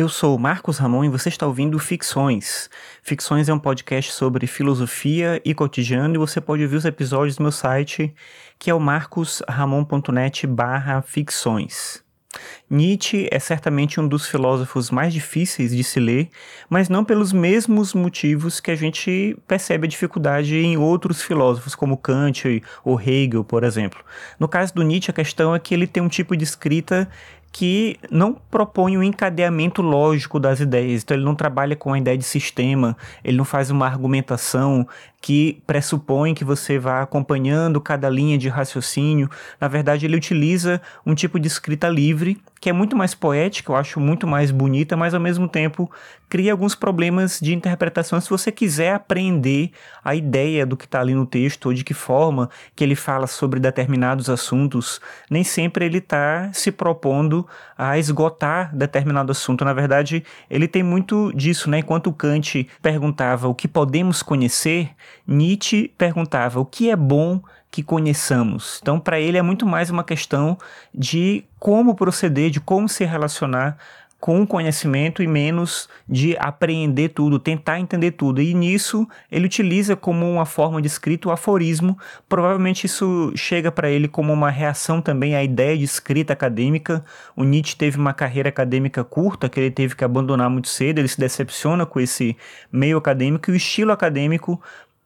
[0.00, 2.70] Eu sou Marcos Ramon e você está ouvindo Ficções.
[3.02, 7.42] Ficções é um podcast sobre filosofia e cotidiano e você pode ouvir os episódios no
[7.42, 8.14] meu site,
[8.58, 12.02] que é o marcosramon.net barra ficções.
[12.68, 16.28] Nietzsche é certamente um dos filósofos mais difíceis de se ler,
[16.68, 21.98] mas não pelos mesmos motivos que a gente percebe a dificuldade em outros filósofos, como
[21.98, 24.00] Kant ou Hegel, por exemplo.
[24.38, 27.08] No caso do Nietzsche, a questão é que ele tem um tipo de escrita
[27.52, 31.02] que não propõe um encadeamento lógico das ideias.
[31.02, 34.86] Então ele não trabalha com a ideia de sistema, ele não faz uma argumentação
[35.20, 39.28] que pressupõe que você vá acompanhando cada linha de raciocínio.
[39.60, 43.76] Na verdade, ele utiliza um tipo de escrita livre que é muito mais poética, eu
[43.76, 45.90] acho muito mais bonita, mas ao mesmo tempo
[46.28, 49.70] cria alguns problemas de interpretação se você quiser aprender
[50.04, 53.26] a ideia do que está ali no texto ou de que forma que ele fala
[53.26, 55.00] sobre determinados assuntos.
[55.30, 57.39] Nem sempre ele está se propondo
[57.76, 59.64] a esgotar determinado assunto.
[59.64, 61.78] Na verdade, ele tem muito disso, né?
[61.78, 64.90] Enquanto Kant perguntava o que podemos conhecer,
[65.26, 68.78] Nietzsche perguntava o que é bom que conheçamos.
[68.82, 70.58] Então, para ele é muito mais uma questão
[70.92, 73.78] de como proceder, de como se relacionar
[74.20, 78.42] com conhecimento e menos de apreender tudo, tentar entender tudo.
[78.42, 81.98] E nisso ele utiliza como uma forma de escrito o aforismo.
[82.28, 87.02] Provavelmente isso chega para ele como uma reação também à ideia de escrita acadêmica.
[87.34, 91.08] O Nietzsche teve uma carreira acadêmica curta que ele teve que abandonar muito cedo, ele
[91.08, 92.36] se decepciona com esse
[92.70, 94.60] meio acadêmico e o estilo acadêmico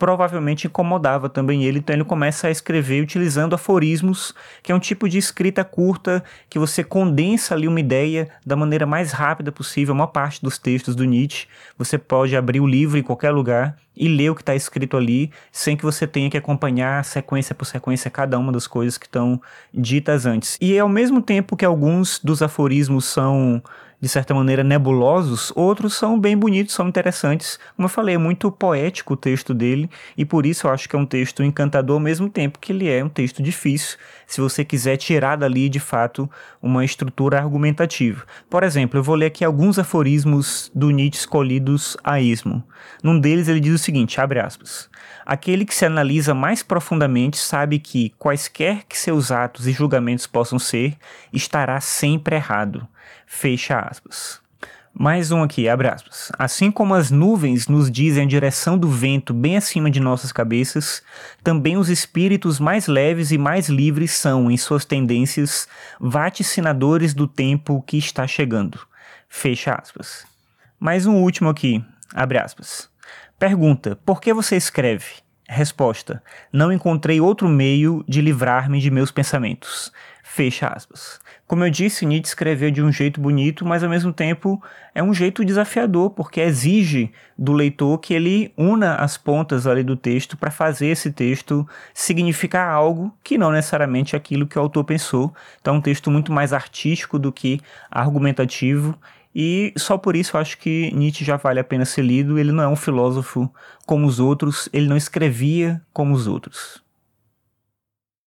[0.00, 5.06] provavelmente incomodava também ele, então ele começa a escrever utilizando aforismos, que é um tipo
[5.06, 9.94] de escrita curta que você condensa ali uma ideia da maneira mais rápida possível.
[9.94, 14.08] Uma parte dos textos do Nietzsche, você pode abrir o livro em qualquer lugar e
[14.08, 18.10] ler o que está escrito ali, sem que você tenha que acompanhar sequência por sequência
[18.10, 19.38] cada uma das coisas que estão
[19.74, 20.56] ditas antes.
[20.62, 23.62] E ao mesmo tempo que alguns dos aforismos são
[24.00, 27.58] de certa maneira nebulosos, outros são bem bonitos, são interessantes.
[27.76, 30.96] Como eu falei, é muito poético o texto dele e por isso eu acho que
[30.96, 34.64] é um texto encantador ao mesmo tempo que ele é um texto difícil, se você
[34.64, 36.30] quiser tirar dali de fato
[36.62, 38.24] uma estrutura argumentativa.
[38.48, 42.64] Por exemplo, eu vou ler aqui alguns aforismos do Nietzsche escolhidos a esmo.
[43.02, 44.88] Num deles ele diz o seguinte, abre aspas:
[45.26, 50.58] Aquele que se analisa mais profundamente sabe que quaisquer que seus atos e julgamentos possam
[50.58, 50.96] ser,
[51.32, 52.88] estará sempre errado.
[53.26, 54.40] Fecha aspas.
[54.92, 56.32] Mais um aqui, abre aspas.
[56.38, 61.02] Assim como as nuvens nos dizem a direção do vento bem acima de nossas cabeças,
[61.44, 65.68] também os espíritos mais leves e mais livres são, em suas tendências,
[66.00, 68.80] vaticinadores do tempo que está chegando.
[69.28, 70.26] Fecha aspas.
[70.78, 72.90] Mais um último aqui, abre aspas.
[73.38, 75.06] Pergunta: Por que você escreve?
[75.48, 76.22] Resposta:
[76.52, 79.92] Não encontrei outro meio de livrar-me de meus pensamentos.
[80.32, 81.18] Fecha aspas.
[81.44, 84.62] Como eu disse, Nietzsche escreveu de um jeito bonito, mas ao mesmo tempo
[84.94, 89.96] é um jeito desafiador, porque exige do leitor que ele una as pontas ali do
[89.96, 94.84] texto para fazer esse texto significar algo que não necessariamente é aquilo que o autor
[94.84, 95.34] pensou.
[95.60, 98.96] Então, é um texto muito mais artístico do que argumentativo.
[99.34, 102.38] E só por isso eu acho que Nietzsche já vale a pena ser lido.
[102.38, 103.52] Ele não é um filósofo
[103.84, 106.88] como os outros, ele não escrevia como os outros.